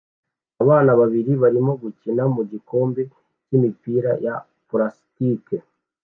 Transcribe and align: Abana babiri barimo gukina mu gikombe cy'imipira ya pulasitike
Abana 0.63 0.91
babiri 0.99 1.31
barimo 1.43 1.73
gukina 1.81 2.23
mu 2.33 2.41
gikombe 2.51 3.01
cy'imipira 3.45 4.11
ya 4.25 4.35
pulasitike 4.67 5.55